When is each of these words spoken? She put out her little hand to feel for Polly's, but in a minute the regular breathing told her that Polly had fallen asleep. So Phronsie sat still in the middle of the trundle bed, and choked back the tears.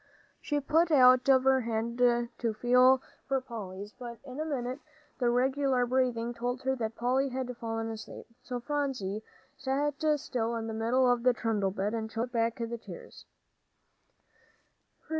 She 0.41 0.59
put 0.59 0.89
out 0.89 1.27
her 1.27 1.37
little 1.37 1.59
hand 1.59 1.99
to 2.39 2.53
feel 2.55 3.03
for 3.27 3.39
Polly's, 3.39 3.93
but 3.93 4.17
in 4.25 4.39
a 4.39 4.45
minute 4.45 4.79
the 5.19 5.29
regular 5.29 5.85
breathing 5.85 6.33
told 6.33 6.63
her 6.63 6.75
that 6.77 6.95
Polly 6.95 7.29
had 7.29 7.55
fallen 7.57 7.87
asleep. 7.91 8.25
So 8.41 8.59
Phronsie 8.59 9.21
sat 9.57 10.01
still 10.19 10.55
in 10.55 10.65
the 10.65 10.73
middle 10.73 11.07
of 11.07 11.21
the 11.21 11.33
trundle 11.35 11.69
bed, 11.69 11.93
and 11.93 12.09
choked 12.09 12.33
back 12.33 12.55
the 12.55 12.79
tears. 12.79 13.25